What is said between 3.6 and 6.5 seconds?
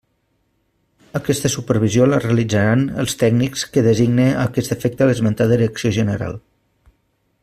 que designe a aquest efecte l'esmentada direcció general.